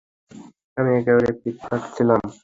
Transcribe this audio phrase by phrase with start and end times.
[0.77, 2.21] আমি একেবারে ফিটফাট ছিলাম।